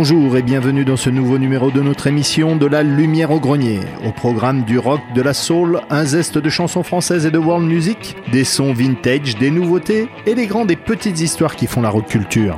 [0.00, 3.80] Bonjour et bienvenue dans ce nouveau numéro de notre émission de la Lumière au Grenier.
[4.06, 7.66] Au programme du rock, de la soul, un zeste de chansons françaises et de world
[7.66, 11.90] music, des sons vintage, des nouveautés et les grandes et petites histoires qui font la
[11.90, 12.56] rock culture.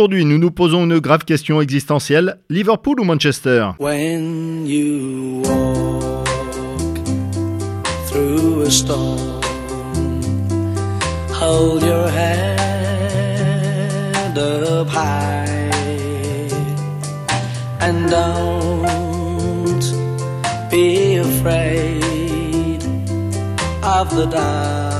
[0.00, 2.38] Aujourd'hui, nous nous posons une grave question existentielle.
[2.48, 3.72] Liverpool ou Manchester?
[3.78, 6.26] When you walk
[8.06, 9.42] through a storm,
[11.34, 12.58] hold your head
[14.38, 15.68] up high
[17.82, 19.84] and don't
[20.70, 22.82] be afraid
[23.82, 24.99] of the dark.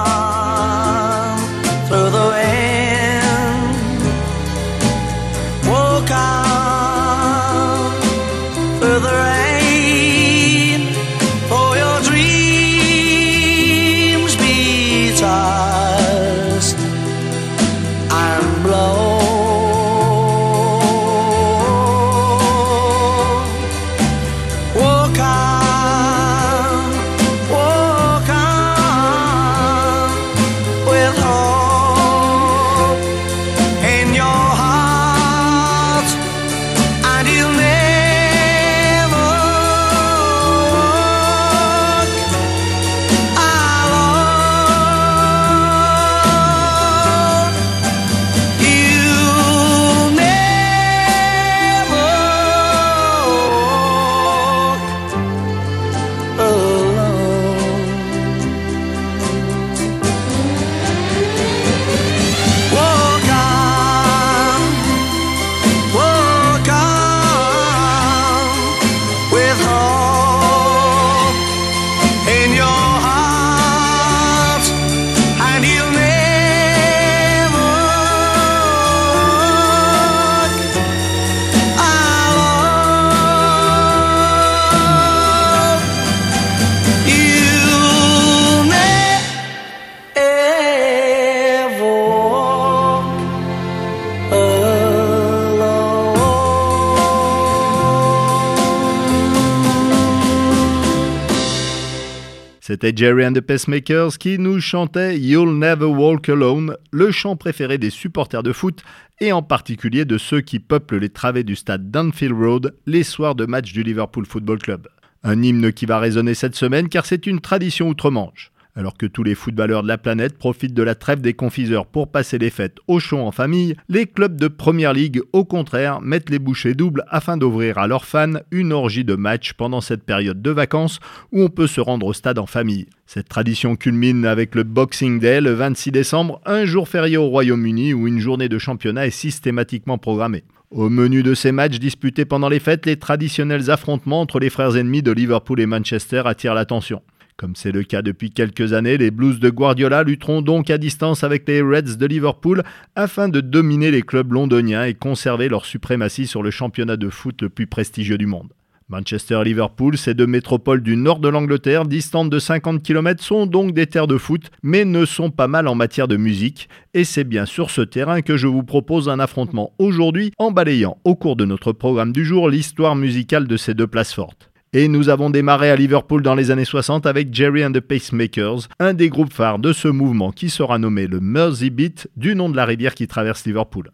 [102.95, 107.89] Jerry and the Pacemakers qui nous chantait You'll Never Walk Alone, le chant préféré des
[107.89, 108.83] supporters de foot
[109.19, 113.35] et en particulier de ceux qui peuplent les travées du stade Dunfield Road les soirs
[113.35, 114.87] de match du Liverpool Football Club.
[115.23, 118.51] Un hymne qui va résonner cette semaine car c'est une tradition outre-Manche.
[118.73, 122.09] Alors que tous les footballeurs de la planète profitent de la trêve des confiseurs pour
[122.09, 126.29] passer les fêtes au chaud en famille, les clubs de Première Ligue, au contraire, mettent
[126.29, 130.41] les bouchées doubles afin d'ouvrir à leurs fans une orgie de matchs pendant cette période
[130.41, 130.99] de vacances
[131.33, 132.85] où on peut se rendre au stade en famille.
[133.05, 137.93] Cette tradition culmine avec le Boxing Day le 26 décembre, un jour férié au Royaume-Uni
[137.93, 140.45] où une journée de championnat est systématiquement programmée.
[140.71, 144.77] Au menu de ces matchs disputés pendant les fêtes, les traditionnels affrontements entre les frères
[144.77, 147.01] ennemis de Liverpool et Manchester attirent l'attention.
[147.41, 151.23] Comme c'est le cas depuis quelques années, les Blues de Guardiola lutteront donc à distance
[151.23, 152.61] avec les Reds de Liverpool
[152.95, 157.41] afin de dominer les clubs londoniens et conserver leur suprématie sur le championnat de foot
[157.41, 158.53] le plus prestigieux du monde.
[158.89, 163.73] Manchester Liverpool, ces deux métropoles du nord de l'Angleterre, distantes de 50 km, sont donc
[163.73, 166.69] des terres de foot, mais ne sont pas mal en matière de musique.
[166.93, 170.99] Et c'est bien sur ce terrain que je vous propose un affrontement aujourd'hui en balayant
[171.05, 174.50] au cours de notre programme du jour l'histoire musicale de ces deux places fortes.
[174.73, 178.69] Et nous avons démarré à Liverpool dans les années 60 avec Jerry and the Pacemakers,
[178.79, 182.47] un des groupes phares de ce mouvement qui sera nommé le Mersey Beat, du nom
[182.47, 183.91] de la rivière qui traverse Liverpool.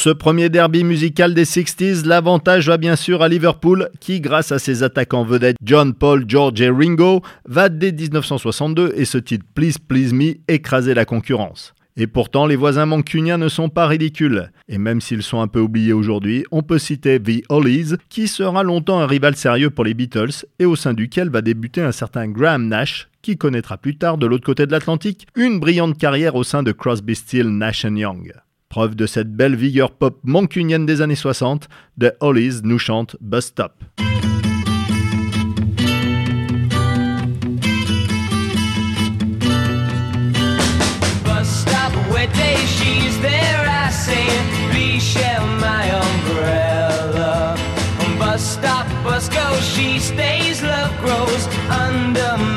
[0.00, 4.58] ce premier derby musical des 60s, l'avantage va bien sûr à Liverpool qui, grâce à
[4.58, 9.74] ses attaquants vedettes John, Paul, George et Ringo, va dès 1962 et ce titre Please
[9.86, 11.74] Please Me écraser la concurrence.
[11.98, 14.50] Et pourtant, les voisins mancuniens ne sont pas ridicules.
[14.70, 18.62] Et même s'ils sont un peu oubliés aujourd'hui, on peut citer The Hollies, qui sera
[18.62, 22.26] longtemps un rival sérieux pour les Beatles et au sein duquel va débuter un certain
[22.26, 26.42] Graham Nash, qui connaîtra plus tard de l'autre côté de l'Atlantique une brillante carrière au
[26.42, 28.32] sein de Crosby, Steele, Nash Young.
[28.70, 31.68] Preuve de cette belle vigueur pop mancunienne des années 60,
[32.00, 33.72] The Hollies nous chante Bus Stop.
[48.18, 52.49] bus stop, bus go, she stays, love grows under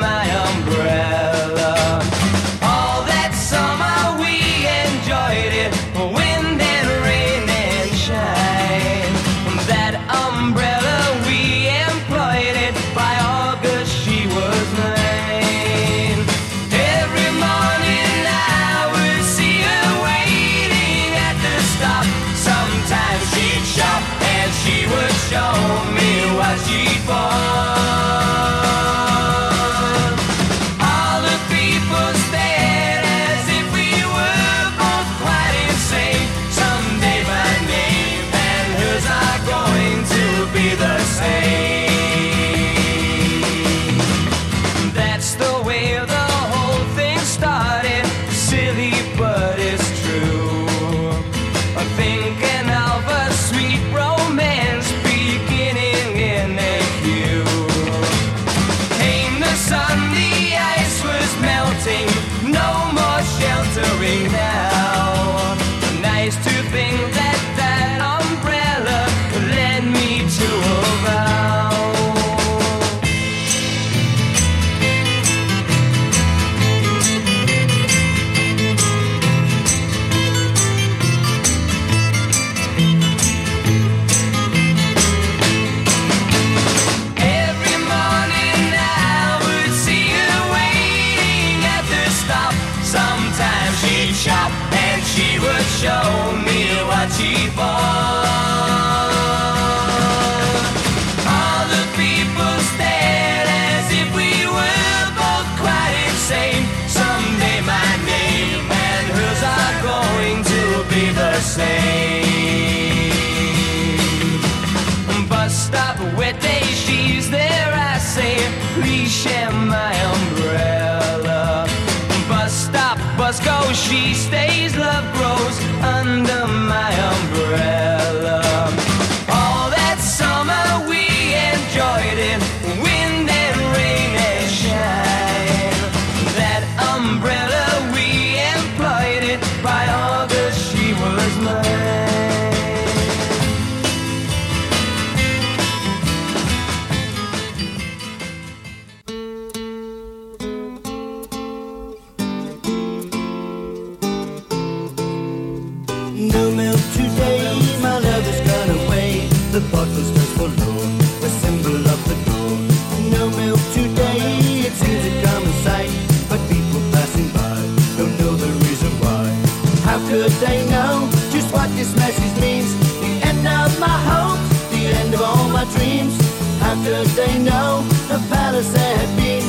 [176.83, 179.45] could they know the palace there had been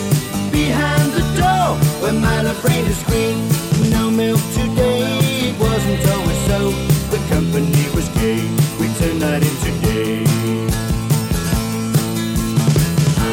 [0.52, 3.36] behind the door where my refrain is green?
[3.90, 6.70] No milk today, it wasn't always so.
[7.10, 8.42] The company was gay,
[8.78, 10.24] we turned that into day.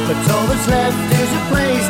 [0.08, 1.88] But all that's left is a place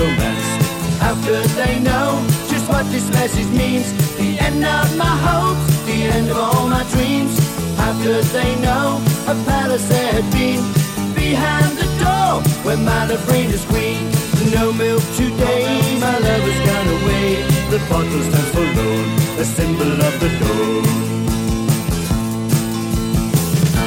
[0.00, 3.92] How could they know just what this message means?
[4.16, 7.36] The end of my hopes, the end of all my dreams.
[7.76, 8.96] How could they know
[9.28, 10.62] a palace there had been
[11.12, 14.08] behind the door where my reigned as queen?
[14.56, 15.68] No milk today,
[16.00, 17.44] my love has gone away.
[17.68, 21.00] The bottle stands forlorn, a symbol of the dawn.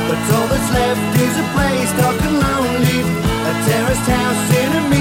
[0.08, 3.00] But all that's left is a place dark and lonely
[3.50, 4.94] A terraced house in a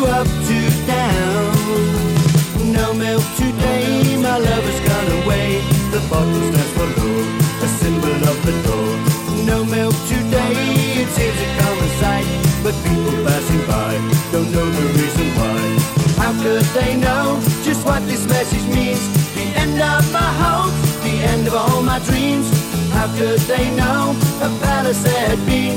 [0.00, 1.52] Up, two down.
[2.72, 5.60] No milk today, my love has gone away.
[5.92, 7.28] The bottle stands for Lord,
[7.60, 10.56] a symbol of the door No milk today,
[10.96, 12.26] it seems a common sight
[12.64, 13.92] But people passing by.
[14.32, 15.60] Don't know the reason why.
[16.16, 19.04] How could they know just what this message means?
[19.34, 22.48] The end of my hopes, the end of all my dreams.
[22.90, 25.76] How could they know a palace had been?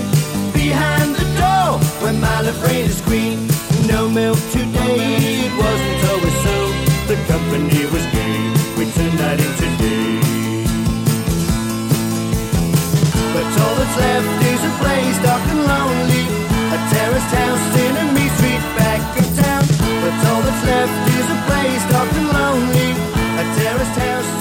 [0.53, 3.52] Behind the door when my love as queen
[3.93, 6.57] No milk today, it wasn't always so.
[7.05, 8.41] The company was gay,
[8.73, 10.65] we turned that into day
[13.33, 16.25] But all that's left is a place dark and lonely.
[16.73, 19.61] A terraced house in a mean street back of town.
[20.01, 22.89] But all that's left is a place dark and lonely.
[23.41, 24.32] A terraced house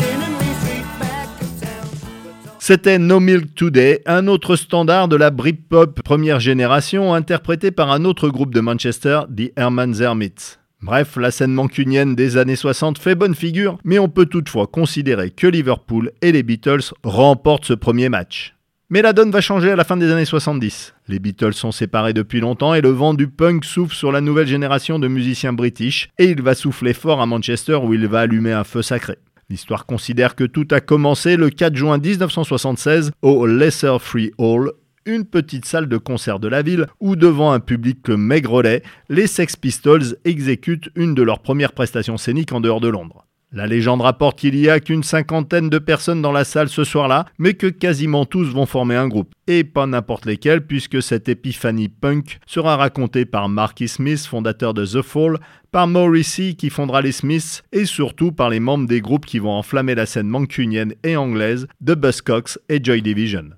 [2.65, 8.05] C'était No Milk Today, un autre standard de la Britpop première génération, interprété par un
[8.05, 10.59] autre groupe de Manchester, The Herman's Hermits.
[10.81, 15.31] Bref, la scène mancunienne des années 60 fait bonne figure, mais on peut toutefois considérer
[15.31, 18.55] que Liverpool et les Beatles remportent ce premier match.
[18.91, 20.95] Mais la donne va changer à la fin des années 70.
[21.09, 24.47] Les Beatles sont séparés depuis longtemps et le vent du punk souffle sur la nouvelle
[24.47, 28.53] génération de musiciens british et il va souffler fort à Manchester où il va allumer
[28.53, 29.19] un feu sacré.
[29.53, 34.73] L'histoire considère que tout a commencé le 4 juin 1976 au Lesser Free Hall,
[35.05, 39.57] une petite salle de concert de la ville où devant un public maigrelet, les Sex
[39.57, 43.27] Pistols exécutent une de leurs premières prestations scéniques en dehors de Londres.
[43.55, 47.27] La légende rapporte qu'il y a qu'une cinquantaine de personnes dans la salle ce soir-là,
[47.39, 49.35] mais que quasiment tous vont former un groupe.
[49.47, 54.87] Et pas n'importe lesquels, puisque cette épiphanie punk sera racontée par Marky Smith, fondateur de
[54.87, 55.39] The Fall,
[55.71, 59.53] par Morrissey qui fondera les Smiths, et surtout par les membres des groupes qui vont
[59.53, 63.51] enflammer la scène mancunienne et anglaise, The Buzzcocks et Joy Division.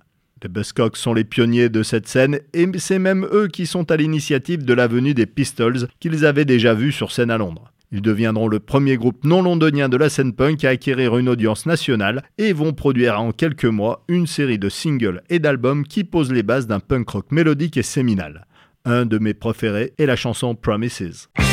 [0.43, 3.97] Les Buzzcocks sont les pionniers de cette scène et c'est même eux qui sont à
[3.97, 7.73] l'initiative de la venue des Pistols qu'ils avaient déjà vus sur scène à Londres.
[7.93, 11.67] Ils deviendront le premier groupe non londonien de la scène punk à acquérir une audience
[11.67, 16.33] nationale et vont produire en quelques mois une série de singles et d'albums qui posent
[16.33, 18.47] les bases d'un punk rock mélodique et séminal.
[18.85, 21.29] Un de mes préférés est la chanson Promises.
[21.39, 21.45] Ah.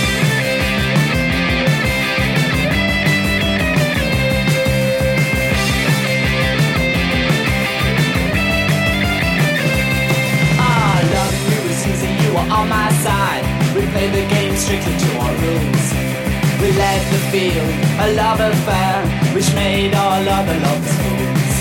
[16.62, 17.74] We led the field,
[18.06, 19.02] a love affair,
[19.34, 21.54] which made all other lovers fools.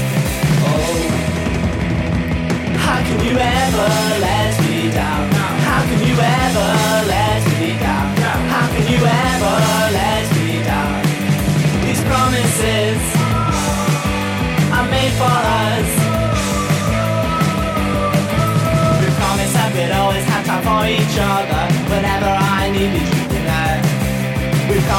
[0.68, 1.00] Oh,
[2.84, 3.88] how can you ever
[4.20, 5.24] let me down?
[5.64, 6.68] How can you ever
[7.08, 8.08] let me down?
[8.52, 9.56] How can you ever
[10.00, 11.00] let me down?
[11.86, 13.00] These promises
[14.76, 15.88] are made for us.
[19.00, 23.19] We promised that we'd always have time for each other whenever I needed you.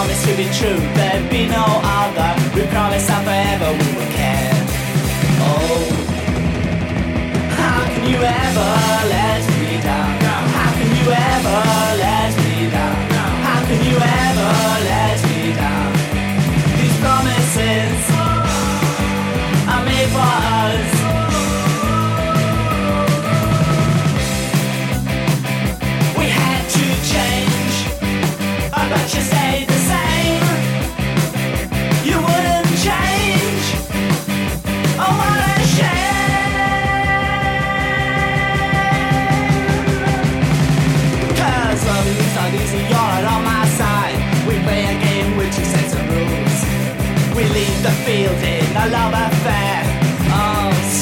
[0.02, 2.34] We promised to be true, there'd be no other.
[2.56, 4.50] We promised that forever we would care.
[5.46, 5.94] Oh,
[7.54, 8.70] how can you ever
[9.14, 10.18] let me down?
[10.58, 11.62] How can you ever
[12.02, 12.98] let me down?
[13.46, 14.52] How can you ever
[14.90, 15.94] let me down?
[16.82, 18.02] These promises
[19.70, 20.30] are made for
[20.66, 20.90] us.
[26.18, 26.62] We had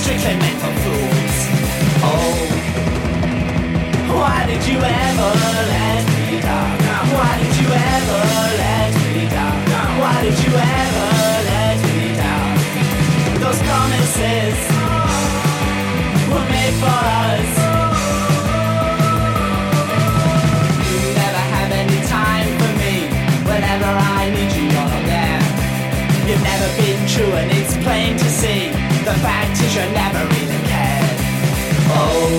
[0.09, 1.37] strictly meant for fools.
[2.01, 2.33] Oh.
[4.17, 5.31] Why did you ever
[5.69, 6.73] let me down?
[7.13, 8.21] Why did you ever
[8.63, 9.57] let me down?
[10.01, 11.09] Why did you ever
[11.51, 12.53] let me down?
[13.43, 14.57] Those promises
[16.31, 16.99] were made for
[17.29, 17.51] us.
[20.89, 22.95] You never have any time for me.
[23.45, 25.41] Whenever I need you, you're there.
[26.27, 28.78] You've never been true, and it's plain to see
[29.09, 31.19] the fact is you never really cared.
[31.97, 32.29] Oh,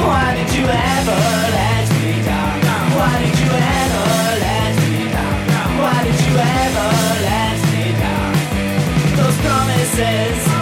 [0.00, 1.20] why did you ever
[1.58, 2.56] let me down?
[2.96, 4.06] Why did you ever
[4.46, 5.70] let me down?
[5.82, 6.34] Why did you
[6.64, 6.88] ever
[7.28, 8.32] let me down?
[9.18, 10.53] Those promises.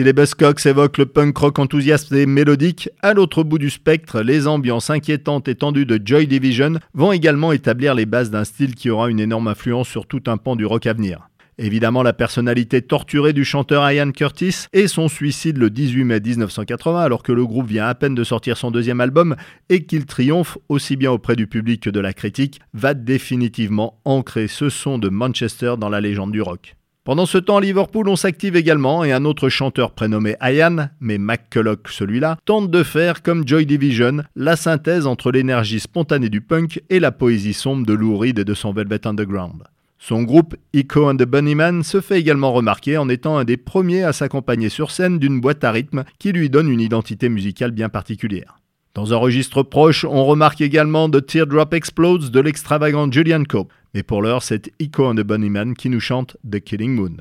[0.00, 4.22] Si les Buzzcocks évoquent le punk rock enthousiaste et mélodique, à l'autre bout du spectre,
[4.22, 8.74] les ambiances inquiétantes et tendues de Joy Division vont également établir les bases d'un style
[8.74, 11.28] qui aura une énorme influence sur tout un pan du rock à venir.
[11.58, 16.98] Évidemment, la personnalité torturée du chanteur Ian Curtis et son suicide le 18 mai 1980,
[16.98, 19.36] alors que le groupe vient à peine de sortir son deuxième album
[19.68, 24.48] et qu'il triomphe aussi bien auprès du public que de la critique, va définitivement ancrer
[24.48, 26.74] ce son de Manchester dans la légende du rock.
[27.02, 31.16] Pendant ce temps, à Liverpool, on s'active également et un autre chanteur prénommé Ian, mais
[31.16, 36.82] McCulloch celui-là, tente de faire comme Joy Division, la synthèse entre l'énergie spontanée du punk
[36.90, 39.62] et la poésie sombre de Lou Reed et de son Velvet Underground.
[39.98, 44.02] Son groupe Echo and the Bunnyman se fait également remarquer en étant un des premiers
[44.02, 47.88] à s'accompagner sur scène d'une boîte à rythme qui lui donne une identité musicale bien
[47.88, 48.58] particulière.
[48.92, 53.72] Dans un registre proche, on remarque également The Teardrop Explodes de l'extravagant Julian Cope.
[53.94, 57.16] Mais pour l'heure, c'est Echo and the Bunnyman qui nous chante The Killing Moon.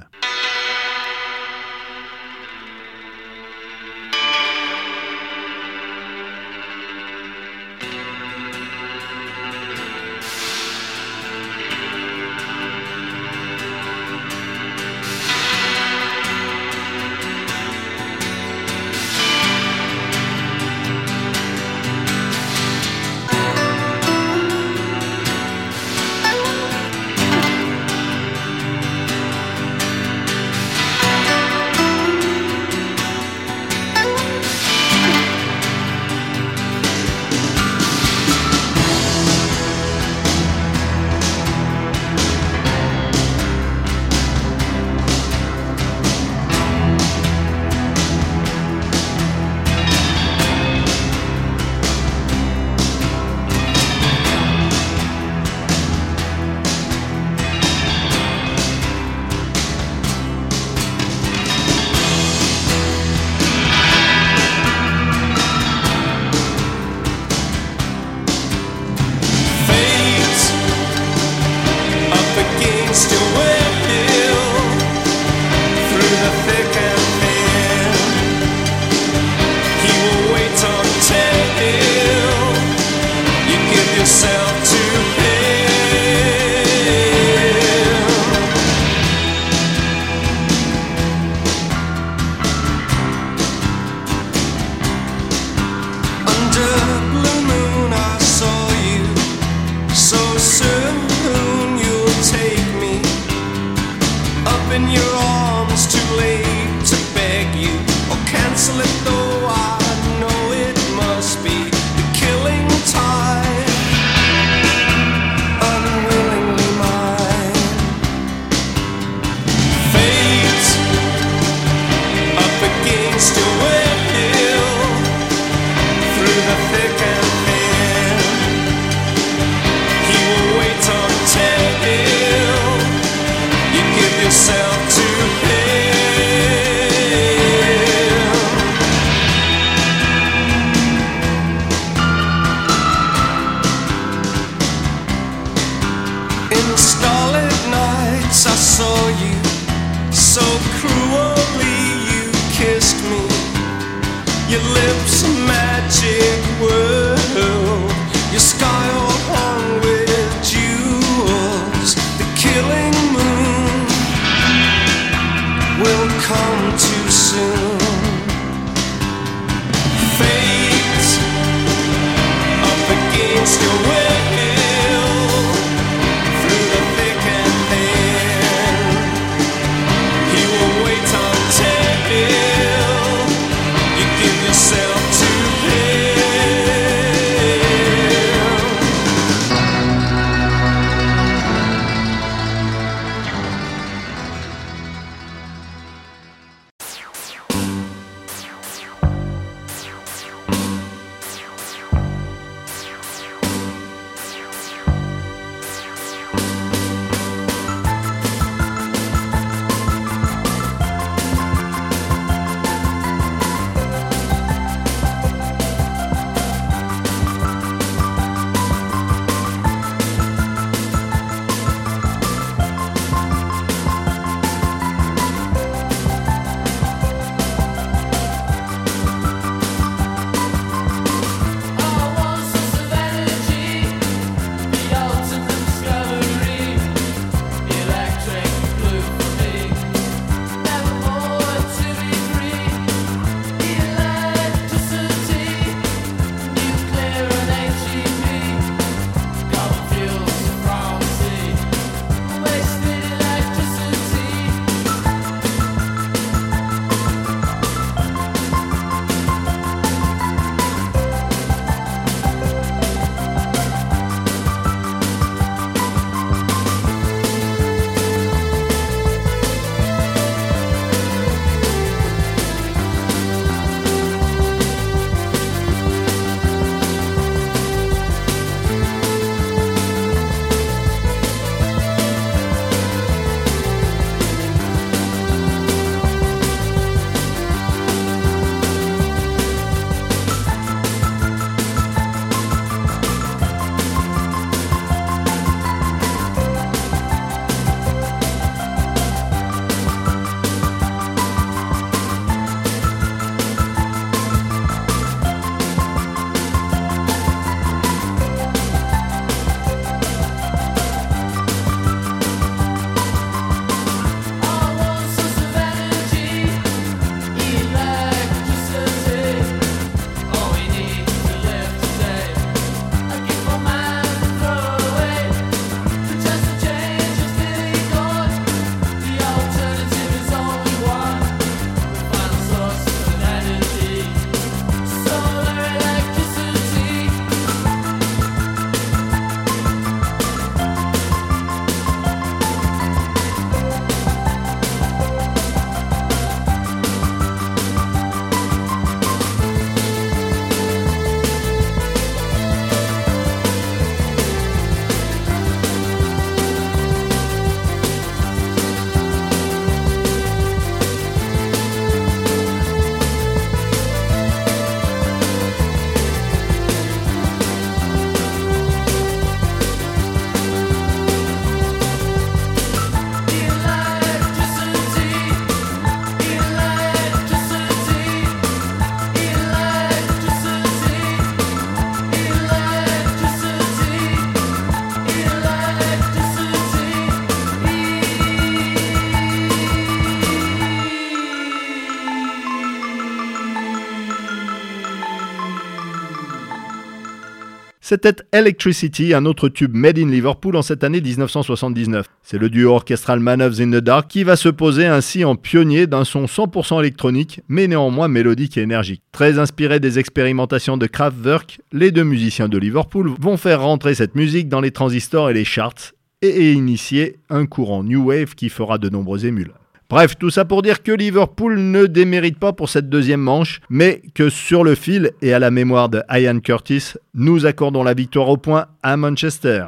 [397.90, 402.06] C'était Electricity, un autre tube made in Liverpool en cette année 1979.
[402.22, 405.36] C'est le duo orchestral Man of in the Dark qui va se poser ainsi en
[405.36, 409.02] pionnier d'un son 100% électronique, mais néanmoins mélodique et énergique.
[409.12, 414.14] Très inspiré des expérimentations de Kraftwerk, les deux musiciens de Liverpool vont faire rentrer cette
[414.14, 418.78] musique dans les transistors et les charts et initier un courant New Wave qui fera
[418.78, 419.54] de nombreux émules.
[419.90, 424.04] Bref, tout ça pour dire que Liverpool ne démérite pas pour cette deuxième manche, mais
[424.14, 428.30] que sur le fil et à la mémoire de Ian Curtis, nous accordons la victoire
[428.30, 429.66] au point à Manchester.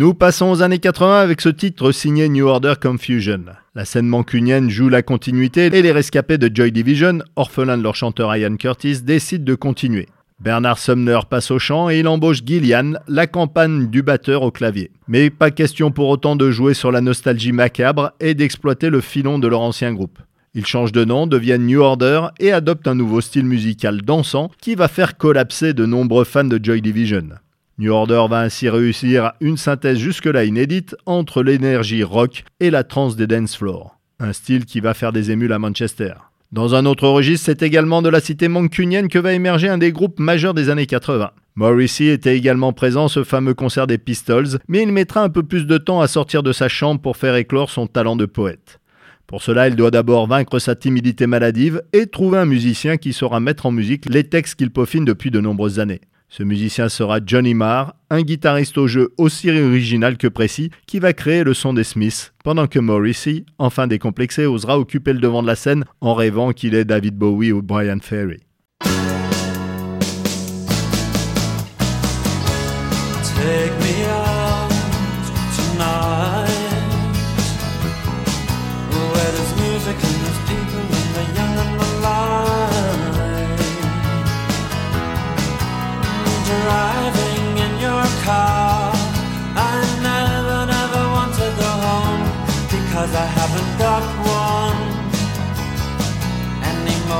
[0.00, 3.44] Nous passons aux années 80 avec ce titre signé New Order Confusion.
[3.74, 7.94] La scène mancunienne joue la continuité et les rescapés de Joy Division, orphelins de leur
[7.94, 10.06] chanteur Ian Curtis, décident de continuer.
[10.38, 14.90] Bernard Sumner passe au chant et il embauche Gillian, la campagne du batteur au clavier.
[15.06, 19.38] Mais pas question pour autant de jouer sur la nostalgie macabre et d'exploiter le filon
[19.38, 20.18] de leur ancien groupe.
[20.54, 24.76] Ils changent de nom, deviennent New Order et adoptent un nouveau style musical dansant qui
[24.76, 27.28] va faire collapser de nombreux fans de Joy Division.
[27.80, 33.16] New Order va ainsi réussir une synthèse jusque-là inédite entre l'énergie rock et la trance
[33.16, 33.98] des dance floors.
[34.18, 36.12] Un style qui va faire des émules à Manchester.
[36.52, 39.92] Dans un autre registre, c'est également de la cité mancunienne que va émerger un des
[39.92, 41.30] groupes majeurs des années 80.
[41.54, 45.66] Morrissey était également présent ce fameux concert des Pistols, mais il mettra un peu plus
[45.66, 48.78] de temps à sortir de sa chambre pour faire éclore son talent de poète.
[49.26, 53.40] Pour cela, il doit d'abord vaincre sa timidité maladive et trouver un musicien qui saura
[53.40, 56.02] mettre en musique les textes qu'il peaufine depuis de nombreuses années.
[56.32, 61.12] Ce musicien sera Johnny Marr, un guitariste au jeu aussi original que précis, qui va
[61.12, 65.48] créer le son des Smiths, pendant que Morrissey, enfin décomplexé, osera occuper le devant de
[65.48, 68.38] la scène en rêvant qu'il est David Bowie ou Brian Ferry.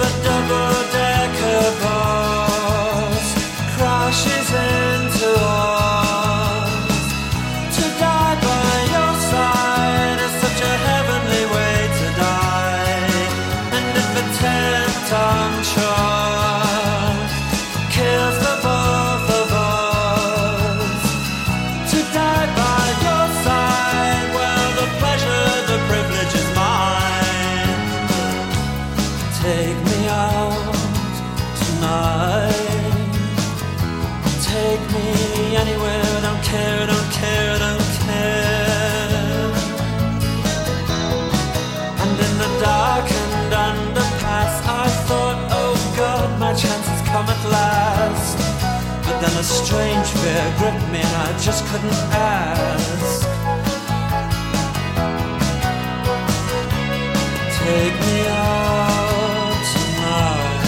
[0.00, 0.87] And if
[49.48, 53.26] strange fear gripped me, and I just couldn't ask.
[57.62, 60.64] Take me out tonight.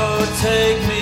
[0.00, 0.97] Oh, take me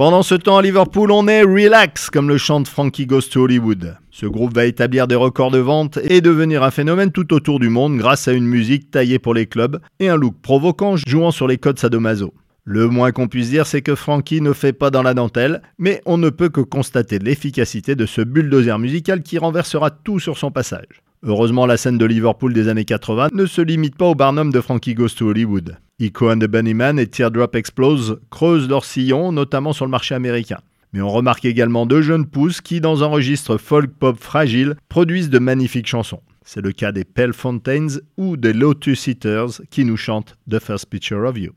[0.00, 3.98] Pendant ce temps à Liverpool, on est relax, comme le chante Frankie Goes to Hollywood.
[4.10, 7.68] Ce groupe va établir des records de vente et devenir un phénomène tout autour du
[7.68, 11.46] monde grâce à une musique taillée pour les clubs et un look provoquant jouant sur
[11.46, 12.32] les codes sadomaso.
[12.64, 16.00] Le moins qu'on puisse dire, c'est que Frankie ne fait pas dans la dentelle, mais
[16.06, 20.50] on ne peut que constater l'efficacité de ce bulldozer musical qui renversera tout sur son
[20.50, 21.02] passage.
[21.22, 24.60] Heureusement, la scène de Liverpool des années 80 ne se limite pas au barnum de
[24.62, 25.76] Frankie Goes to Hollywood.
[25.98, 30.60] Ico and the Bunnyman et Teardrop Explose creusent leur sillon, notamment sur le marché américain.
[30.94, 35.38] Mais on remarque également deux jeunes pousses qui, dans un registre folk-pop fragile, produisent de
[35.38, 36.22] magnifiques chansons.
[36.42, 40.86] C'est le cas des Pale Fountains ou des Lotus Eaters qui nous chantent The First
[40.86, 41.52] Picture of You.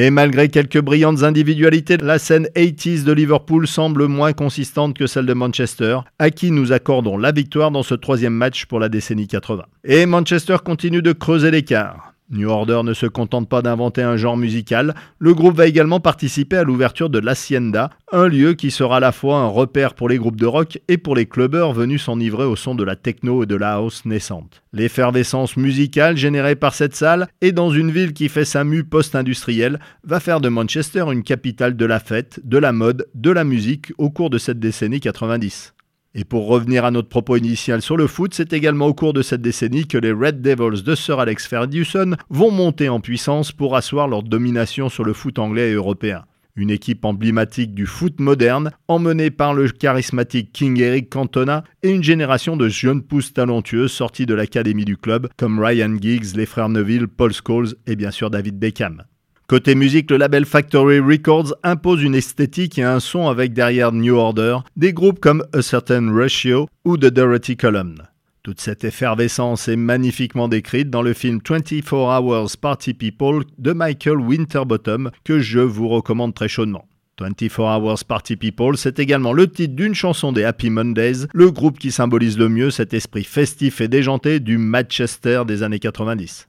[0.00, 5.26] Mais malgré quelques brillantes individualités, la scène 80s de Liverpool semble moins consistante que celle
[5.26, 9.28] de Manchester, à qui nous accordons la victoire dans ce troisième match pour la décennie
[9.28, 9.62] 80.
[9.84, 12.09] Et Manchester continue de creuser l'écart.
[12.30, 16.56] New Order ne se contente pas d'inventer un genre musical, le groupe va également participer
[16.56, 20.18] à l'ouverture de l'Hacienda, un lieu qui sera à la fois un repère pour les
[20.18, 23.46] groupes de rock et pour les clubbers venus s'enivrer au son de la techno et
[23.46, 24.62] de la house naissante.
[24.72, 29.80] L'effervescence musicale générée par cette salle et dans une ville qui fait sa mue post-industrielle
[30.04, 33.92] va faire de Manchester une capitale de la fête, de la mode, de la musique
[33.98, 35.74] au cours de cette décennie 90.
[36.12, 39.22] Et pour revenir à notre propos initial sur le foot, c'est également au cours de
[39.22, 43.76] cette décennie que les Red Devils de Sir Alex Ferguson vont monter en puissance pour
[43.76, 46.24] asseoir leur domination sur le foot anglais et européen.
[46.56, 52.02] Une équipe emblématique du foot moderne, emmenée par le charismatique King Eric Cantona et une
[52.02, 56.68] génération de jeunes pousses talentueux sortis de l'académie du club comme Ryan Giggs, les frères
[56.68, 59.04] Neville, Paul Scholes et bien sûr David Beckham.
[59.50, 64.14] Côté musique, le label Factory Records impose une esthétique et un son avec derrière New
[64.14, 67.96] Order des groupes comme A Certain Ratio ou The Dirty Column.
[68.44, 74.20] Toute cette effervescence est magnifiquement décrite dans le film 24 Hours Party People de Michael
[74.20, 76.86] Winterbottom que je vous recommande très chaudement.
[77.18, 81.80] 24 Hours Party People, c'est également le titre d'une chanson des Happy Mondays, le groupe
[81.80, 86.46] qui symbolise le mieux cet esprit festif et déjanté du Manchester des années 90.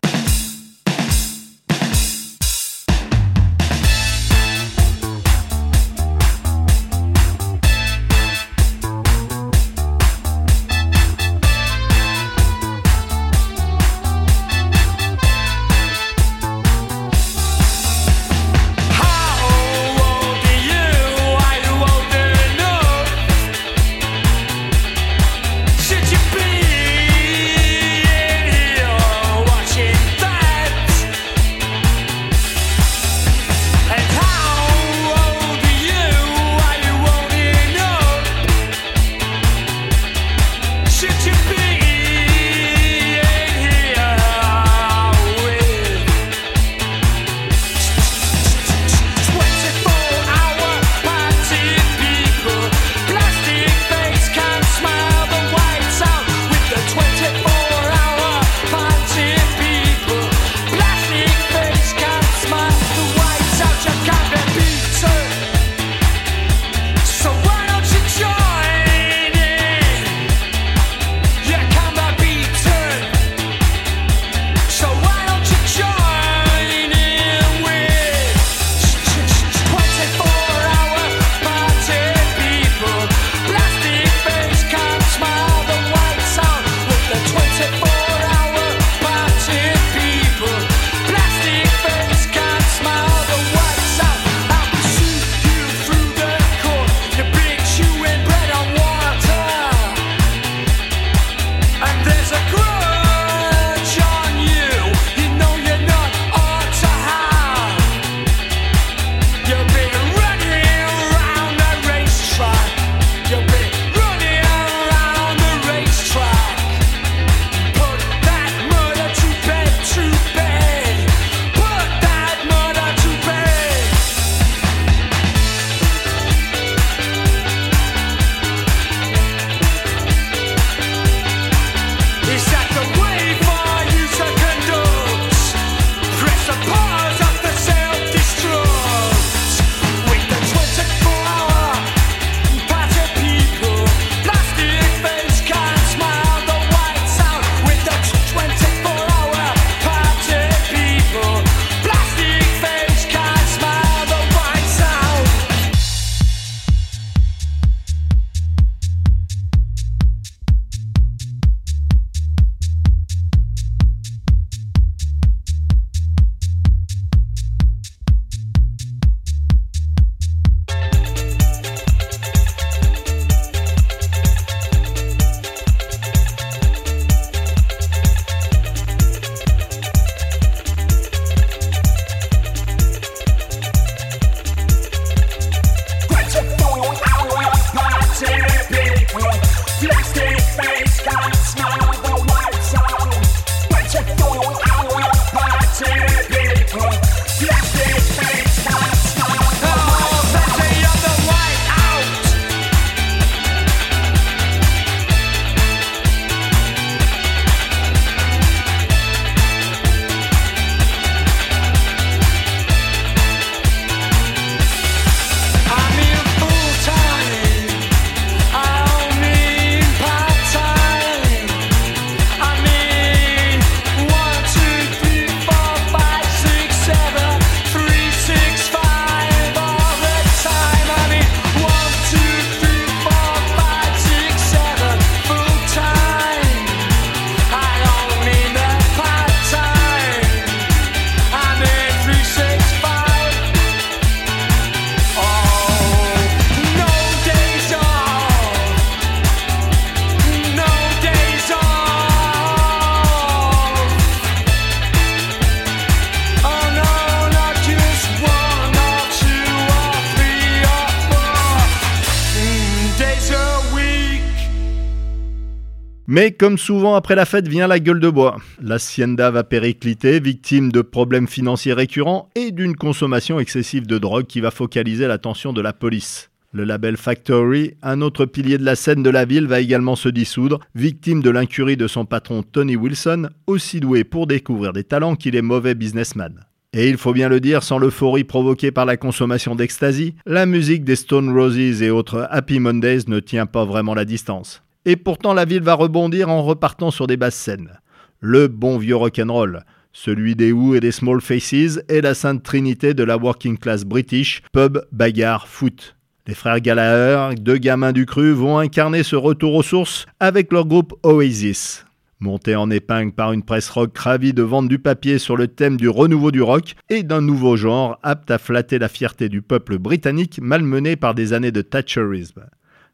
[266.14, 268.36] Mais comme souvent après la fête vient la gueule de bois.
[268.62, 274.42] L'Hacienda va péricliter, victime de problèmes financiers récurrents et d'une consommation excessive de drogue qui
[274.42, 276.30] va focaliser l'attention de la police.
[276.52, 280.10] Le label Factory, un autre pilier de la scène de la ville, va également se
[280.10, 285.16] dissoudre, victime de l'incurie de son patron Tony Wilson, aussi doué pour découvrir des talents
[285.16, 286.44] qu'il est mauvais businessman.
[286.74, 290.84] Et il faut bien le dire, sans l'euphorie provoquée par la consommation d'ecstasy, la musique
[290.84, 294.62] des Stone Roses et autres Happy Mondays ne tient pas vraiment la distance.
[294.86, 297.80] Et pourtant la ville va rebondir en repartant sur des basses scènes.
[298.20, 299.64] Le bon vieux rock'n'roll,
[299.94, 303.84] celui des Who et des Small Faces et la sainte trinité de la working class
[303.84, 305.96] british, pub, bagarre, foot.
[306.28, 310.66] Les frères Gallagher, deux gamins du cru, vont incarner ce retour aux sources avec leur
[310.66, 311.86] groupe Oasis.
[312.20, 315.78] Monté en épingle par une presse rock ravie de vendre du papier sur le thème
[315.78, 319.80] du renouveau du rock et d'un nouveau genre apte à flatter la fierté du peuple
[319.80, 322.46] britannique malmené par des années de Thatcherisme.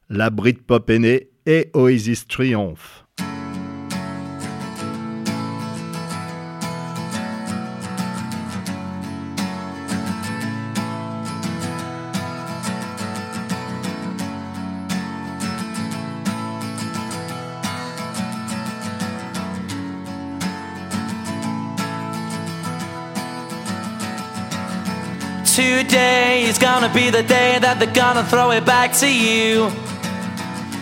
[0.10, 3.04] La Britpop est née et Oasis triomphe.
[25.56, 29.72] Today is gonna be the day that they're gonna throw it back to you.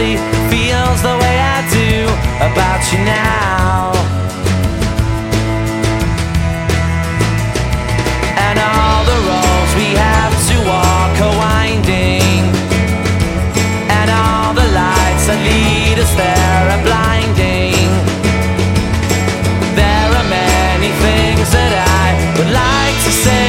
[0.00, 0.16] Anybody
[0.50, 2.08] feels the way I do
[2.48, 3.92] about you now.
[8.46, 12.42] And all the roads we have to walk are winding,
[13.98, 17.88] and all the lights that lead us there are blinding.
[19.76, 22.06] There are many things that I
[22.38, 23.39] would like to say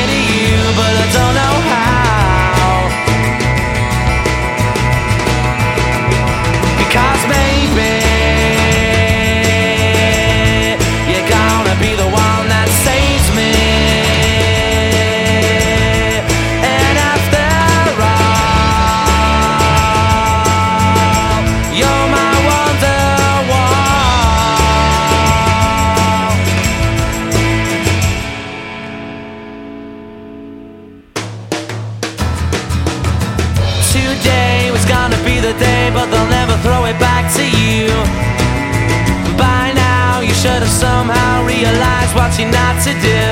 [40.71, 43.23] somehow realize what you're not to do.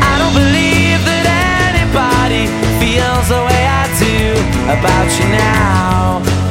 [0.00, 2.48] I don't believe that anybody
[2.80, 4.16] feels the way I do
[4.72, 6.45] about you now.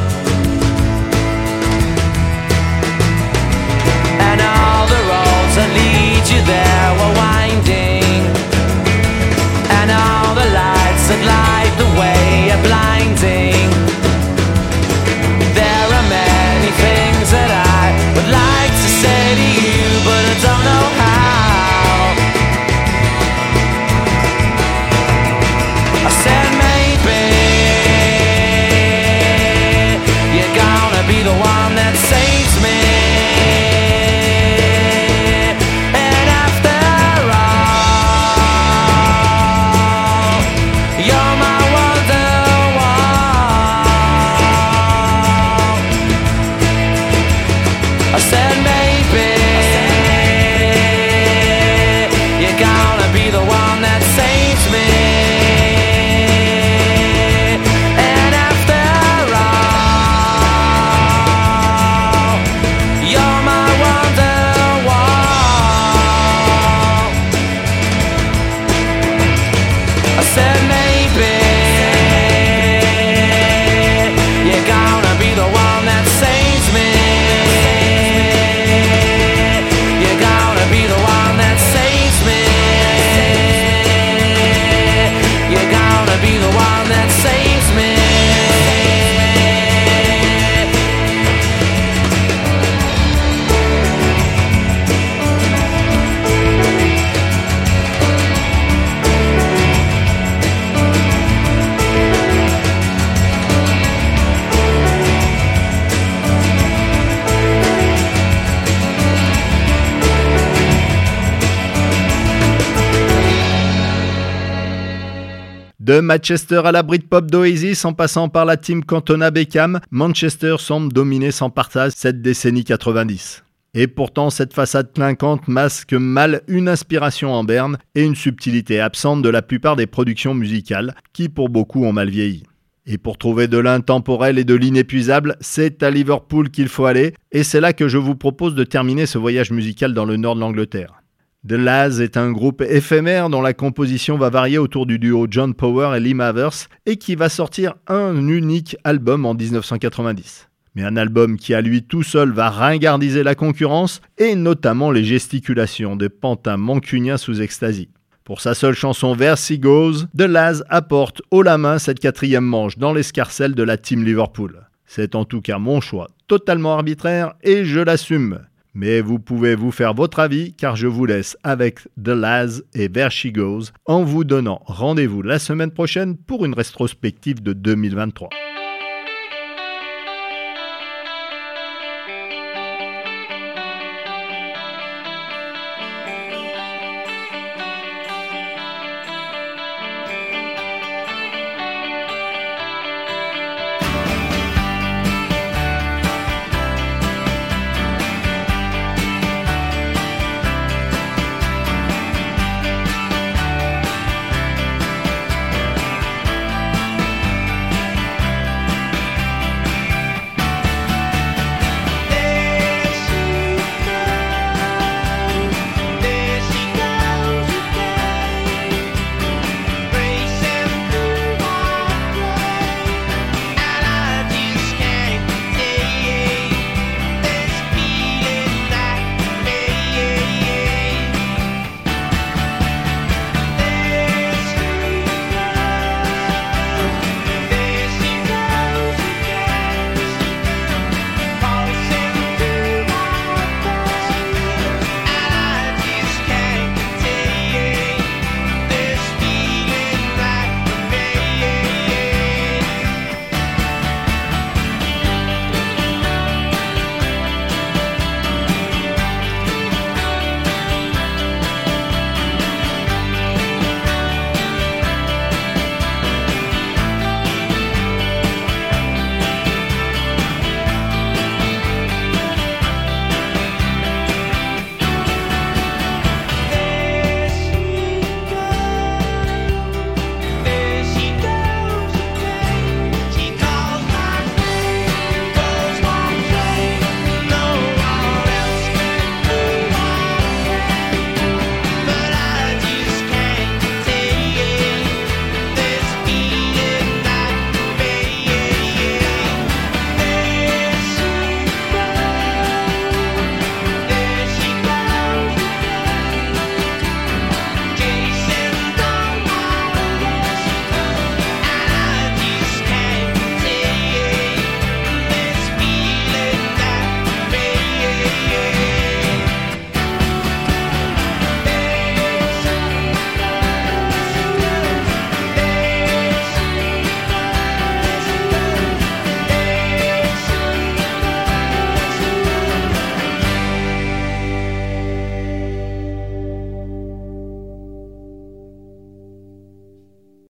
[116.05, 121.31] Manchester à la Britpop d'Oasis en passant par la team Cantona Beckham, Manchester semble dominer
[121.31, 123.43] sans partage cette décennie 90.
[123.73, 129.21] Et pourtant, cette façade clinquante masque mal une inspiration en berne et une subtilité absente
[129.21, 132.43] de la plupart des productions musicales, qui pour beaucoup ont mal vieilli.
[132.85, 137.43] Et pour trouver de l'intemporel et de l'inépuisable, c'est à Liverpool qu'il faut aller, et
[137.43, 140.41] c'est là que je vous propose de terminer ce voyage musical dans le nord de
[140.41, 141.01] l'Angleterre.
[141.47, 145.53] The Laz est un groupe éphémère dont la composition va varier autour du duo John
[145.53, 150.49] Power et Lee Mavers et qui va sortir un unique album en 1990.
[150.73, 155.03] Mais un album qui à lui tout seul va ringardiser la concurrence et notamment les
[155.03, 157.89] gesticulations de pantins mancuniens sous extasie.
[158.23, 162.79] Pour sa seule chanson Versi Goes, The Laz apporte haut la main cette quatrième manche
[162.79, 164.65] dans l'escarcelle de la team Liverpool.
[164.87, 168.39] C'est en tout cas mon choix, totalement arbitraire et je l'assume.
[168.75, 172.89] Mais vous pouvez vous faire votre avis car je vous laisse avec The Laz et
[172.89, 178.29] Where She Goes en vous donnant rendez-vous la semaine prochaine pour une rétrospective de 2023.